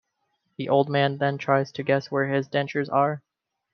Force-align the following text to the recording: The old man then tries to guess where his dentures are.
The 0.57 0.67
old 0.67 0.89
man 0.89 1.19
then 1.19 1.37
tries 1.37 1.71
to 1.73 1.83
guess 1.83 2.09
where 2.09 2.25
his 2.27 2.49
dentures 2.49 2.91
are. 2.91 3.21